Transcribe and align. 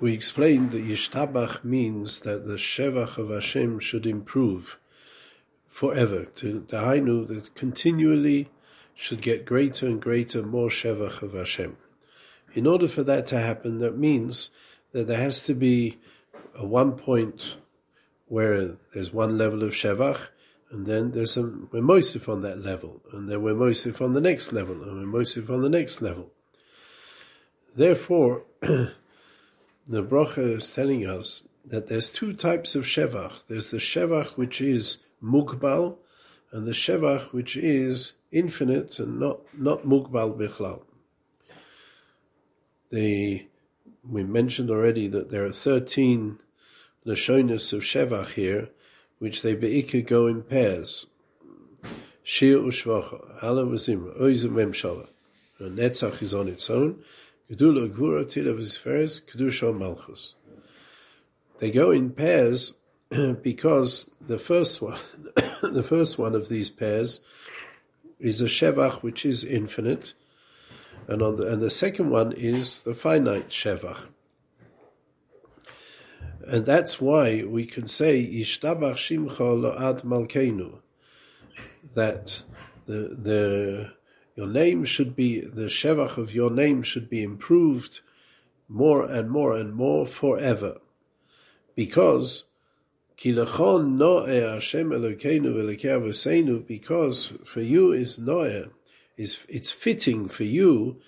we 0.00 0.14
explained 0.14 0.70
that 0.70 0.84
Yishtabach 0.84 1.62
means 1.62 2.20
that 2.20 2.46
the 2.46 2.54
Shevach 2.54 3.18
of 3.18 3.28
Hashem 3.28 3.80
should 3.80 4.06
improve 4.06 4.78
forever. 5.68 6.24
To 6.36 6.64
the 6.66 6.78
Hainu 6.78 7.28
that 7.28 7.54
continually 7.54 8.48
should 8.94 9.20
get 9.20 9.44
greater 9.44 9.86
and 9.86 10.00
greater, 10.00 10.42
more 10.42 10.68
Shevach 10.68 11.22
of 11.22 11.34
Hashem. 11.34 11.76
In 12.54 12.66
order 12.66 12.88
for 12.88 13.02
that 13.04 13.26
to 13.28 13.38
happen, 13.38 13.78
that 13.78 13.96
means 13.96 14.50
that 14.92 15.06
there 15.06 15.20
has 15.20 15.42
to 15.44 15.54
be 15.54 15.98
a 16.54 16.66
one 16.66 16.92
point 16.92 17.56
where 18.26 18.76
there's 18.94 19.12
one 19.12 19.36
level 19.36 19.62
of 19.62 19.72
Shevach, 19.72 20.30
and 20.70 20.86
then 20.86 21.10
there's 21.10 21.34
some 21.34 21.68
we're 21.72 21.80
on 21.80 22.42
that 22.42 22.60
level, 22.60 23.02
and 23.12 23.28
then 23.28 23.42
we're 23.42 23.54
Mosif 23.54 24.00
on 24.00 24.14
the 24.14 24.20
next 24.20 24.52
level, 24.52 24.82
and 24.82 25.12
we're 25.12 25.20
Mosif 25.20 25.50
on 25.50 25.62
the 25.62 25.68
next 25.68 26.00
level. 26.00 26.30
Therefore, 27.76 28.44
the 29.90 30.04
bracha 30.04 30.56
is 30.56 30.72
telling 30.72 31.04
us 31.04 31.48
that 31.64 31.88
there's 31.88 32.12
two 32.12 32.32
types 32.32 32.76
of 32.76 32.84
Shevach. 32.84 33.48
There's 33.48 33.72
the 33.72 33.78
Shevach 33.78 34.36
which 34.36 34.60
is 34.60 34.98
Mugbal, 35.20 35.96
and 36.52 36.64
the 36.64 36.70
Shevach 36.70 37.32
which 37.32 37.56
is 37.56 38.12
infinite 38.30 39.00
and 39.00 39.18
not, 39.18 39.40
not 39.58 39.82
Mugbal 39.82 40.38
Bichlal. 40.38 40.84
The, 42.90 43.48
we 44.08 44.22
mentioned 44.22 44.70
already 44.70 45.08
that 45.08 45.30
there 45.30 45.44
are 45.44 45.50
13 45.52 46.38
Lashonis 47.04 47.72
of 47.72 47.82
Shevach 47.82 48.34
here, 48.34 48.68
which 49.18 49.42
they 49.42 49.56
be'ikah 49.56 50.06
go 50.06 50.28
in 50.28 50.42
pairs. 50.42 51.06
Shir 52.22 52.58
u'shvacha, 52.58 53.40
Hala 53.40 53.66
v'zimra, 53.66 54.20
Oizim 54.20 54.50
memshala. 54.52 55.08
Netzach 55.60 56.22
is 56.22 56.32
on 56.32 56.46
its 56.46 56.70
own. 56.70 57.02
Kedusha 59.26 59.76
malchus. 59.76 60.34
They 61.58 61.70
go 61.70 61.90
in 61.90 62.10
pairs 62.10 62.74
because 63.42 64.10
the 64.20 64.38
first 64.38 64.80
one, 64.80 64.98
the 65.62 65.82
first 65.82 66.18
one 66.18 66.34
of 66.34 66.48
these 66.48 66.70
pairs 66.70 67.20
is 68.18 68.40
a 68.40 68.46
shevach 68.46 69.02
which 69.02 69.26
is 69.26 69.44
infinite, 69.44 70.12
and 71.08 71.22
on 71.22 71.36
the, 71.36 71.52
and 71.52 71.60
the 71.60 71.70
second 71.70 72.10
one 72.10 72.32
is 72.32 72.82
the 72.82 72.94
finite 72.94 73.48
shevach. 73.48 74.08
And 76.46 76.64
that's 76.64 77.00
why 77.00 77.44
we 77.44 77.66
can 77.66 77.86
say 77.86 78.24
Ishtabach 78.24 78.94
Shimcha 78.94 79.38
Lo'ad 79.38 80.02
Malkeinu, 80.04 80.78
that 81.94 82.42
the 82.86 83.14
the 83.14 83.92
your 84.40 84.48
name 84.48 84.84
should 84.86 85.14
be 85.14 85.40
the 85.40 85.66
shevach 85.66 86.16
of 86.16 86.34
your 86.34 86.50
name 86.50 86.82
should 86.82 87.10
be 87.10 87.22
improved 87.22 88.00
more 88.68 89.04
and 89.04 89.30
more 89.30 89.54
and 89.54 89.74
more 89.74 90.06
forever, 90.06 90.78
because 91.74 92.44
Kilachon 93.18 93.98
Noe 93.98 94.24
Hashem 94.54 94.88
because 96.66 97.32
for 97.44 97.60
you 97.60 97.92
is 97.92 98.18
Noe, 98.18 98.70
is 99.18 99.44
it's 99.46 99.70
fitting 99.70 100.26
for 100.26 100.44
you 100.44 101.00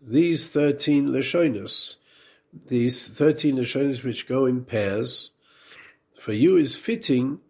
these 0.00 0.48
thirteen 0.48 1.08
Lashonis 1.08 1.96
these 2.68 3.08
13 3.08 3.56
Lashonis 3.56 4.02
which 4.02 4.26
go 4.26 4.46
in 4.46 4.64
pairs, 4.64 5.32
for 6.18 6.32
you 6.32 6.56
is 6.56 6.74
fitting 6.74 7.40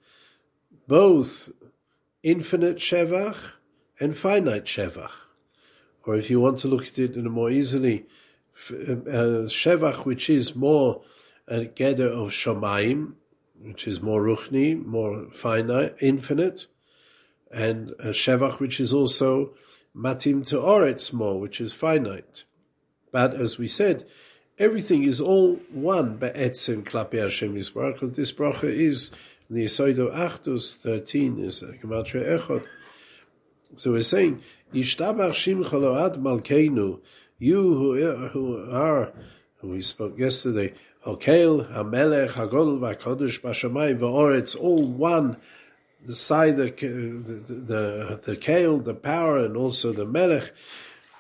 both 0.89 1.51
infinite 2.25 2.79
Shevach 2.79 3.53
and 3.99 4.17
finite 4.17 4.65
Shevach. 4.65 5.13
Or 6.05 6.15
if 6.15 6.31
you 6.31 6.41
want 6.41 6.59
to 6.59 6.69
look 6.69 6.87
at 6.87 6.99
it 6.99 7.17
in 7.17 7.27
a 7.27 7.31
more 7.31 7.51
easily, 7.51 8.07
uh, 8.71 9.49
Shevach 9.51 10.05
which 10.05 10.31
is 10.31 10.55
more 10.55 11.03
a 11.49 11.65
gather 11.65 12.09
of 12.09 12.31
Shomayim, 12.31 13.15
which 13.61 13.89
is 13.89 14.01
more 14.01 14.23
Ruchni, 14.23 14.85
more 14.85 15.27
finite, 15.33 15.97
infinite, 16.01 16.67
and 17.51 17.91
a 17.99 18.11
Shevach 18.11 18.61
which 18.61 18.81
is 18.81 18.93
also 18.93 19.55
Matim 19.97 20.45
to 20.47 20.57
Oretz 20.57 21.13
more, 21.13 21.41
which 21.41 21.61
is 21.61 21.73
finite. 21.73 22.45
But 23.11 23.35
as 23.35 23.59
we 23.59 23.67
said, 23.67 24.07
everything 24.59 25.05
is 25.05 25.21
all 25.21 25.57
one 25.71 26.17
be'etzim 26.17 26.85
klapi 26.85 27.21
Hashem 27.23 27.55
because 27.55 28.13
this 28.13 28.33
bracha 28.33 28.65
is 28.65 29.11
in 29.49 29.57
the 29.57 29.65
Yisoid 29.65 29.99
of 29.99 30.13
Achdus 30.13 30.77
13 30.77 31.39
is 31.39 31.63
Gematria 31.63 32.39
Echot. 32.39 32.67
So 33.75 33.93
we're 33.93 34.01
saying, 34.03 34.43
Yishtabach 34.73 35.33
Shimcha 35.33 36.17
Malkeinu, 36.17 37.01
you 37.39 37.57
who, 37.57 38.29
who 38.29 38.71
are, 38.71 39.13
who 39.59 39.71
we 39.71 39.83
spoke 39.83 40.19
yesterday, 40.19 40.75
Hokel, 41.05 41.71
HaMelech, 41.73 42.31
HaGodol, 42.31 42.79
VaKodesh, 42.79 43.41
Bashamay, 43.41 43.99
Va'oretz, 43.99 44.59
all 44.59 44.85
one, 44.85 45.37
the 46.05 46.15
side, 46.15 46.57
the, 46.57 46.71
the, 46.71 47.53
the, 47.53 48.21
the 48.25 48.37
Kale, 48.37 48.79
the 48.79 48.95
power, 48.95 49.39
and 49.39 49.57
also 49.57 49.93
the 49.93 50.07
Melech, 50.07 50.53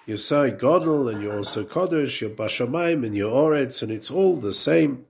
you 0.06 0.16
say 0.16 0.52
Godel 0.52 1.12
and 1.12 1.20
you're 1.20 1.36
also 1.36 1.64
Kodesh, 1.64 2.20
you're 2.20 2.30
Bashamayim 2.30 3.04
and 3.04 3.16
you're 3.16 3.32
Oretz, 3.32 3.82
and 3.82 3.90
it's 3.90 4.08
all 4.08 4.36
the 4.36 4.52
same. 4.52 5.06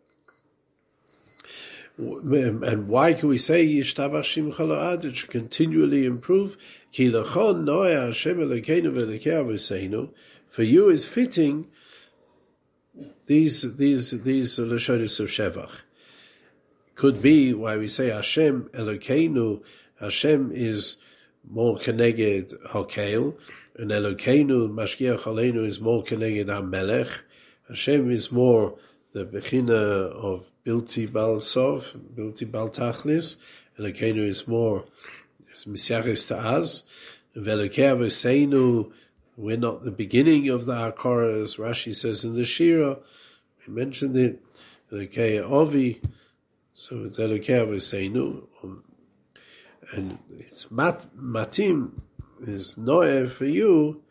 And 1.99 2.89
why 2.89 3.15
can 3.15 3.29
we 3.29 3.39
say? 3.39 3.65
It 3.65 3.85
should 3.87 5.31
continually 5.31 6.05
improve. 6.05 6.57
Ki 6.93 7.11
lechon 7.11 7.65
noya 7.65 8.09
Hashem 8.09 8.39
Elokeinu 8.39 8.93
v'Elokeinu 8.93 10.11
For 10.49 10.63
you 10.63 10.89
is 10.89 11.07
fitting 11.07 11.69
these 13.27 13.77
these 13.77 14.23
these 14.23 14.59
lashonis 14.59 15.21
of 15.21 15.29
shevach. 15.29 15.83
Could 16.95 17.23
be 17.23 17.55
why 17.55 17.77
we 17.77 17.89
say 17.89 18.11
Hashem 18.11 18.71
Elokeinu. 18.75 19.63
Hashem 20.01 20.53
is 20.53 20.97
more 21.49 21.79
keneged 21.79 22.53
Hokel 22.69 23.37
and 23.79 23.91
Elokeinu, 23.91 24.71
Mashgiach 24.71 25.21
Aleinu 25.21 25.65
is 25.65 25.81
more 25.81 26.03
Keneged 26.03 26.47
HaMelech. 26.47 27.23
Hashem 27.69 28.11
is 28.11 28.33
more 28.33 28.79
the 29.13 29.27
Bechina 29.27 29.71
of 29.71 30.51
Bilti 30.67 31.11
Bal 31.11 31.39
Sov, 31.39 31.95
Bilti 32.15 32.51
Bal 32.51 32.69
Tachlis. 32.71 33.37
Elokeinu 33.79 34.27
is 34.27 34.49
more 34.49 34.85
Misyaches 35.65 36.29
Ta'az. 36.29 36.83
Velokei 37.37 37.95
Aveseinu, 37.95 38.91
we're 39.37 39.57
not 39.57 39.85
the 39.85 39.93
beginning 39.93 40.49
of 40.49 40.67
the 40.67 40.75
Hakara, 40.75 41.43
as 41.43 41.57
Rashi 41.57 41.95
says 41.95 42.25
in 42.25 42.35
the 42.35 42.45
Shira. 42.45 42.99
We 43.67 43.75
mentioned 43.75 44.17
it. 44.17 44.43
Elokei 44.91 45.41
Ovi, 45.41 46.03
so 46.73 47.05
it's 47.05 47.19
Elokei 47.19 47.65
Aveseinu. 47.65 48.47
Um, 48.65 48.83
and 49.93 50.19
it's 50.37 50.71
mat, 50.73 51.07
Matim, 51.17 52.01
is 52.45 52.77
noe 52.77 53.27
for 53.29 53.47
you, 53.47 54.03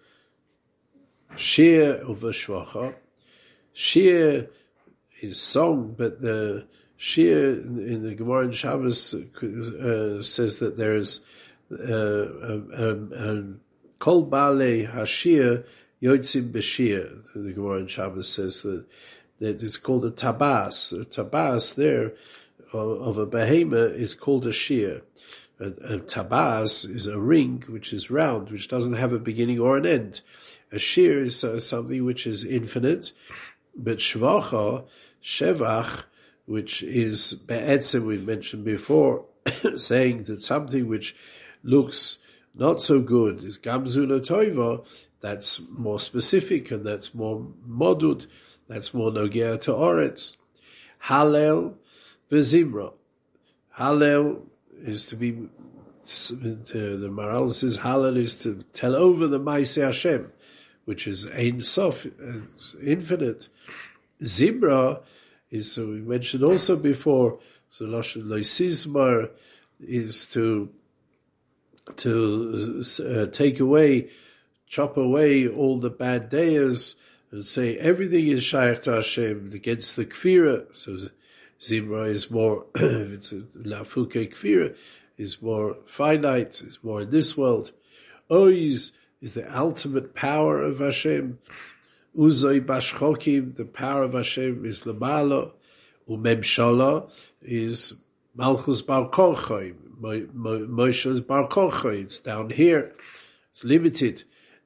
shir 1.35 2.01
over 2.05 2.29
shvacha. 2.29 2.95
Shir 3.73 4.47
is 5.21 5.39
song, 5.39 5.95
but 5.97 6.21
the 6.21 6.67
shir 6.97 7.51
in 7.51 8.03
the 8.03 8.15
Gemara 8.15 8.45
in 8.45 8.51
Shabbos 8.51 9.13
uh, 9.13 10.21
says 10.21 10.59
that 10.59 10.77
there's 10.77 11.21
a 11.71 13.53
kol 13.99 14.23
bale 14.23 14.87
hashir 14.87 15.65
yotzim 16.01 16.51
b'shir. 16.51 17.23
The 17.33 17.53
Gemara 17.53 17.79
in 17.79 17.87
Shabbos 17.87 18.29
says 18.29 18.61
that 18.63 18.85
that 19.39 19.61
it's 19.61 19.77
called 19.77 20.05
a 20.05 20.11
tabas. 20.11 20.93
A 20.93 21.05
tabas 21.05 21.75
there 21.75 22.13
of, 22.73 23.01
of 23.01 23.17
a 23.17 23.25
behemoth 23.25 23.95
is 23.95 24.13
called 24.13 24.45
a 24.45 24.51
shir 24.51 25.01
a, 25.59 25.67
a 25.67 25.99
tabas 25.99 26.85
is 26.85 27.07
a 27.07 27.19
ring 27.19 27.63
which 27.67 27.93
is 27.93 28.11
round, 28.11 28.49
which 28.49 28.67
doesn't 28.67 28.93
have 28.93 29.13
a 29.13 29.19
beginning 29.19 29.59
or 29.59 29.77
an 29.77 29.85
end. 29.85 30.21
A 30.71 30.79
shir 30.79 31.21
is 31.23 31.43
uh, 31.43 31.59
something 31.59 32.03
which 32.03 32.27
is 32.27 32.43
infinite, 32.43 33.11
but 33.75 33.99
shvacha, 33.99 34.85
shevach, 35.25 36.03
which 36.45 36.83
is 36.83 37.33
be'etzem, 37.33 38.05
we 38.05 38.17
mentioned 38.17 38.63
before, 38.63 39.25
saying 39.75 40.23
that 40.23 40.41
something 40.41 40.87
which 40.87 41.15
looks 41.63 42.19
not 42.53 42.81
so 42.81 43.01
good 43.01 43.43
is 43.43 43.57
gamzula 43.57 44.21
toiva, 44.21 44.85
that's 45.19 45.59
more 45.71 45.99
specific 45.99 46.69
and 46.69 46.85
that's 46.85 47.15
more 47.15 47.47
modud, 47.67 48.27
that's 48.67 48.93
more 48.93 49.11
nogia 49.11 49.59
to 49.59 49.71
oretz. 49.71 50.35
Hallel 51.05 51.73
v'zimra. 52.31 52.93
Hallel 53.77 54.43
is 54.83 55.07
to 55.07 55.15
be 55.15 55.49
the 56.05 57.09
Maharal 57.11 57.49
says 57.49 57.79
Halal 57.79 58.15
is 58.15 58.35
to 58.37 58.63
tell 58.73 58.95
over 58.95 59.25
the 59.25 59.39
Maise 59.39 59.75
Hashem, 59.75 60.31
which 60.85 61.07
is 61.07 61.25
Ein 61.31 61.61
Sof, 61.61 62.05
uh, 62.05 62.41
infinite. 62.83 63.49
Zimra 64.21 65.01
is 65.51 65.71
so 65.71 65.87
we 65.87 66.01
mentioned 66.01 66.43
also 66.43 66.75
before. 66.75 67.39
So 67.69 67.85
Lashon 67.85 68.23
Loisizmar 68.23 69.29
is 69.79 70.27
to 70.29 70.69
to 71.97 72.83
uh, 72.99 73.25
take 73.27 73.59
away, 73.59 74.09
chop 74.67 74.97
away 74.97 75.47
all 75.47 75.77
the 75.79 75.89
bad 75.89 76.29
days, 76.29 76.95
and 77.31 77.45
say 77.45 77.77
everything 77.77 78.27
is 78.27 78.43
shaykh 78.43 78.81
to 78.81 78.93
Hashem 78.93 79.51
against 79.53 79.95
the 79.95 80.05
kfira. 80.05 80.73
So 80.73 81.09
Zimra 81.59 82.07
is 82.07 82.31
more, 82.31 82.65
it's 82.75 83.33
lafuke 83.33 84.33
kfira, 84.33 84.75
is 85.17 85.41
more 85.41 85.77
finite, 85.85 86.61
is 86.61 86.79
more 86.83 87.01
in 87.01 87.11
this 87.11 87.37
world. 87.37 87.71
Oiz 88.31 88.91
is 89.21 89.33
the 89.33 89.57
ultimate 89.57 90.15
power 90.15 90.61
of 90.61 90.79
Hashem. 90.79 91.39
Uzoi 92.17 92.61
bashchokim, 92.61 93.55
the 93.55 93.65
power 93.65 94.03
of 94.03 94.13
Hashem 94.13 94.65
is 94.65 94.83
lamalo. 94.83 95.51
Umemshala 96.07 97.11
is 97.41 97.93
malchus 98.35 98.81
bar 98.81 99.09
korchoim. 99.09 99.75
Moshe 99.99 101.05
is 101.07 101.21
bar 101.21 101.47
korchoim. 101.47 102.03
It's 102.03 102.19
down 102.19 102.51
here. 102.51 102.93
It's 103.51 103.63
limited. 103.63 104.23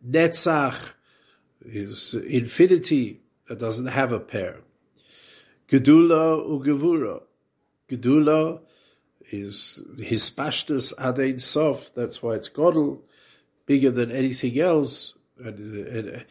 Netzach 0.08 0.94
is 1.66 2.14
infinity 2.14 3.22
that 3.48 3.60
doesn't 3.60 3.88
have 3.88 4.12
a 4.12 4.20
pair. 4.20 4.62
Gedula 5.68 6.46
ugevura. 6.48 7.24
Gedula 7.88 8.62
is 9.32 9.84
his 9.98 10.30
pashtus 10.30 10.94
adein 10.96 11.40
sof. 11.40 11.94
That's 11.94 12.22
why 12.22 12.34
it's 12.34 12.50
godel, 12.50 13.00
bigger 13.66 13.92
than 13.92 14.12
anything 14.12 14.60
else. 14.60 15.16
And, 15.44 15.88
and, 15.88 16.26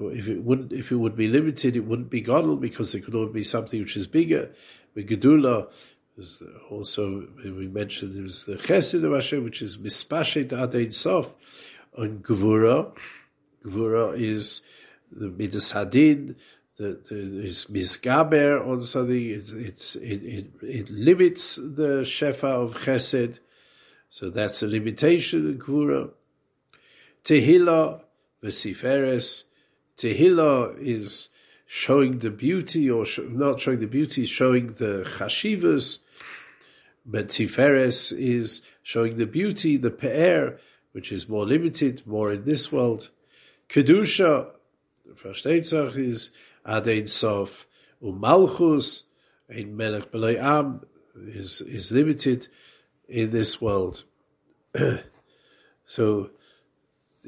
uh, 0.00 0.06
if 0.08 0.28
it 0.28 0.42
wouldn't, 0.42 0.72
if 0.72 0.90
it 0.90 0.96
would 0.96 1.16
be 1.16 1.28
limited, 1.28 1.76
it 1.76 1.84
wouldn't 1.84 2.10
be 2.10 2.22
godel 2.22 2.60
because 2.60 2.92
there 2.92 3.00
could 3.00 3.14
only 3.14 3.32
be 3.32 3.44
something 3.44 3.80
which 3.80 3.96
is 3.96 4.06
bigger. 4.06 4.50
But 4.94 5.06
gedula 5.06 5.72
is 6.16 6.42
also 6.70 7.28
we 7.44 7.68
mentioned 7.68 8.14
there's 8.14 8.44
the 8.44 8.56
chesed 8.56 9.04
of 9.04 9.12
Hashem, 9.12 9.44
which 9.44 9.62
is 9.62 9.76
mispashet 9.76 10.48
adein 10.48 10.92
sof. 10.92 11.34
On 11.96 12.18
gevura, 12.18 12.92
gevura 13.64 14.18
is 14.18 14.62
the 15.12 15.28
midas 15.28 15.72
hadin 15.72 16.34
the, 16.76 17.00
the, 17.08 17.44
misgaber 17.72 18.66
on 18.66 18.82
something. 18.82 19.30
It, 19.30 19.50
it, 19.50 19.96
it, 19.96 20.46
it, 20.62 20.90
limits 20.90 21.56
the 21.56 22.02
shefa 22.02 22.44
of 22.44 22.74
chesed. 22.76 23.38
So 24.08 24.30
that's 24.30 24.62
a 24.62 24.68
limitation 24.68 25.46
in 25.50 25.58
Kura. 25.58 26.10
Tehillah, 27.24 28.02
vesiferes. 28.44 29.44
Tehillah 29.96 30.76
is 30.78 31.28
showing 31.66 32.18
the 32.18 32.30
beauty, 32.30 32.90
or 32.90 33.04
sh- 33.06 33.20
not 33.28 33.60
showing 33.60 33.80
the 33.80 33.86
beauty, 33.86 34.26
showing 34.26 34.66
the 34.66 35.04
chashivas. 35.18 36.00
But 37.06 37.28
Tiferes 37.28 38.12
is 38.16 38.62
showing 38.82 39.16
the 39.16 39.26
beauty, 39.26 39.76
the 39.76 39.90
pe'er, 39.90 40.58
which 40.92 41.10
is 41.10 41.28
more 41.28 41.44
limited, 41.44 42.06
more 42.06 42.32
in 42.32 42.44
this 42.44 42.70
world. 42.72 43.10
Kedusha, 43.68 44.50
first 45.16 45.44
is 45.46 46.32
Adein 46.66 47.08
Sof 47.08 47.66
Umalchus, 48.02 49.04
Ein 49.54 49.76
Melech 49.76 50.10
Belay 50.10 50.36
Am, 50.38 50.80
is, 51.16 51.60
is 51.62 51.92
limited 51.92 52.48
in 53.08 53.30
this 53.30 53.60
world. 53.60 54.04
so 55.84 56.30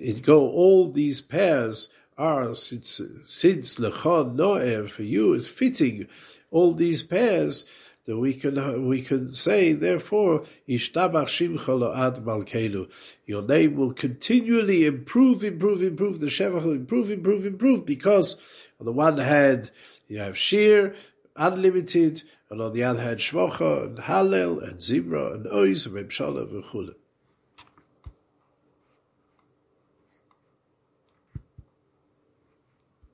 it 0.01 0.23
go, 0.23 0.49
all 0.49 0.89
these 0.89 1.21
pairs 1.21 1.91
are, 2.19 2.55
since, 2.55 3.01
since 3.25 3.79
Lechon 3.79 4.35
Noer, 4.35 4.89
for 4.89 5.03
you 5.03 5.35
is 5.35 5.47
fitting, 5.47 6.09
all 6.51 6.73
these 6.73 7.03
pairs, 7.03 7.67
that 8.07 8.19
we 8.19 8.33
can 8.33 8.87
we 8.87 9.03
can 9.03 9.33
say, 9.33 9.73
therefore, 9.73 10.45
Ishtabach 10.69 11.27
Shimcha 11.27 11.97
Ad 11.97 12.25
Malkeinu. 12.25 12.91
Your 13.27 13.43
name 13.43 13.75
will 13.75 13.93
continually 13.93 14.87
improve, 14.87 15.43
improve, 15.43 15.83
improve. 15.83 16.21
The 16.21 16.29
Shevach 16.29 16.65
will 16.65 16.73
improve, 16.73 17.11
improve, 17.11 17.45
improve, 17.45 17.85
because 17.85 18.37
on 18.79 18.87
the 18.87 18.93
one 18.93 19.19
hand, 19.19 19.73
you 20.07 20.19
have 20.19 20.39
Shir, 20.39 20.95
unlimited, 21.35 22.23
and 22.49 22.63
on 22.63 22.73
the 22.73 22.85
other 22.85 23.03
hand, 23.03 23.19
Shvocha, 23.19 23.87
and 23.87 23.99
Hallel, 23.99 24.63
and 24.63 24.79
Zimra, 24.79 25.35
and 25.35 25.47
Oiz, 25.47 25.87
and 25.87 25.97
Memshala, 25.97 26.43
and 26.43 26.95